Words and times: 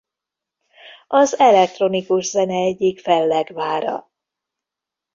Az 1.07 1.39
elektronikus 1.39 2.25
zene 2.29 2.55
egyik 2.55 2.99
fellegvára. 2.99 4.11